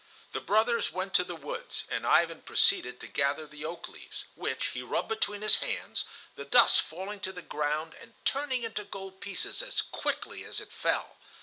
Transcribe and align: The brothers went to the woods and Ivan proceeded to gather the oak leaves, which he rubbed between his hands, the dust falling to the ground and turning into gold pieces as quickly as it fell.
The 0.31 0.41
brothers 0.41 0.91
went 0.91 1.13
to 1.13 1.23
the 1.23 1.35
woods 1.35 1.83
and 1.87 2.07
Ivan 2.07 2.41
proceeded 2.41 2.99
to 3.01 3.07
gather 3.07 3.45
the 3.45 3.63
oak 3.63 3.87
leaves, 3.87 4.25
which 4.33 4.69
he 4.69 4.81
rubbed 4.81 5.09
between 5.09 5.43
his 5.43 5.57
hands, 5.57 6.05
the 6.35 6.43
dust 6.43 6.81
falling 6.81 7.19
to 7.19 7.31
the 7.31 7.43
ground 7.43 7.93
and 8.01 8.15
turning 8.25 8.63
into 8.63 8.83
gold 8.83 9.21
pieces 9.21 9.61
as 9.61 9.83
quickly 9.83 10.43
as 10.43 10.59
it 10.59 10.73
fell. 10.73 11.17